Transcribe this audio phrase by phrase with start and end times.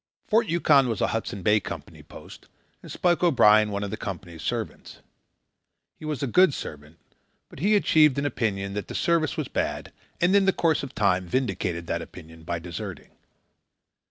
[0.25, 2.47] Fort Yukon was a Hudson Bay Company post,
[2.81, 4.97] and Spike O'Brien one of the Company's servants.
[5.95, 6.97] He was a good servant,
[7.49, 10.95] but he achieved an opinion that the service was bad, and in the course of
[10.95, 13.11] time vindicated that opinion by deserting.